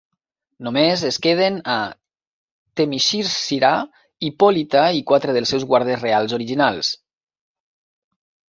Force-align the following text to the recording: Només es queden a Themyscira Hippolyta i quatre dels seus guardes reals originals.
Només 0.67 1.01
es 1.09 1.19
queden 1.25 1.59
a 1.73 1.75
Themyscira 2.81 3.71
Hippolyta 4.29 4.87
i 5.01 5.05
quatre 5.13 5.37
dels 5.39 5.55
seus 5.55 5.67
guardes 5.75 6.03
reals 6.09 6.35
originals. 6.39 6.91